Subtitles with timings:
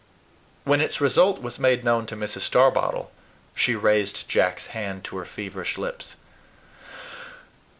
[0.63, 2.41] When its result was made known to Mrs.
[2.41, 3.11] Starbottle,
[3.53, 6.15] she raised Jack's hand to her feverish lips.